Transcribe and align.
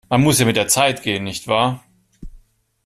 Man 0.09 0.23
muss 0.23 0.39
ja 0.39 0.47
mit 0.47 0.55
der 0.55 0.67
Zeit 0.67 1.03
gehen, 1.03 1.23
nicht 1.23 1.47
wahr? 1.47 1.83